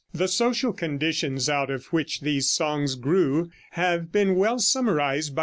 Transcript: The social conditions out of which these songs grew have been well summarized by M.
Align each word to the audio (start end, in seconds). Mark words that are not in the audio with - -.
The 0.15 0.27
social 0.27 0.73
conditions 0.73 1.47
out 1.47 1.69
of 1.69 1.85
which 1.93 2.21
these 2.21 2.49
songs 2.49 2.95
grew 2.95 3.51
have 3.73 4.11
been 4.11 4.33
well 4.35 4.57
summarized 4.57 5.35
by 5.35 5.39
M. 5.39 5.39